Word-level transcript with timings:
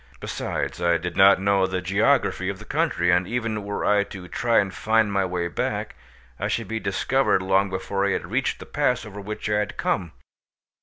Besides, 0.19 0.81
I 0.81 0.97
did 0.97 1.15
not 1.15 1.39
know 1.39 1.67
the 1.67 1.79
geography 1.79 2.49
of 2.49 2.57
the 2.57 2.65
country, 2.65 3.11
and 3.11 3.27
even 3.27 3.63
were 3.63 3.85
I 3.85 4.03
to 4.05 4.27
try 4.27 4.57
and 4.57 4.73
find 4.73 5.13
my 5.13 5.23
way 5.25 5.47
back, 5.47 5.93
I 6.39 6.47
should 6.47 6.67
be 6.67 6.79
discovered 6.79 7.43
long 7.43 7.69
before 7.69 8.03
I 8.03 8.09
had 8.09 8.31
reached 8.31 8.57
the 8.57 8.65
pass 8.65 9.05
over 9.05 9.21
which 9.21 9.47
I 9.47 9.59
had 9.59 9.77
come. 9.77 10.13